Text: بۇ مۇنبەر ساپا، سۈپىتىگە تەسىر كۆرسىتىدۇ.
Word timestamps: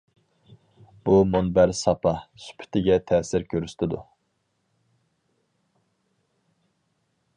بۇ 1.09 1.17
مۇنبەر 1.33 1.73
ساپا، 1.79 2.13
سۈپىتىگە 2.45 2.97
تەسىر 3.11 3.45
كۆرسىتىدۇ. 3.51 4.03